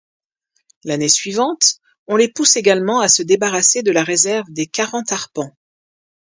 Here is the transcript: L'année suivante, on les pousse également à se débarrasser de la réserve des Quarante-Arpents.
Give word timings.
L'année 0.83 1.09
suivante, 1.09 1.75
on 2.07 2.15
les 2.15 2.27
pousse 2.27 2.55
également 2.57 3.01
à 3.01 3.07
se 3.07 3.21
débarrasser 3.21 3.83
de 3.83 3.91
la 3.91 4.03
réserve 4.03 4.47
des 4.49 4.65
Quarante-Arpents. 4.65 5.55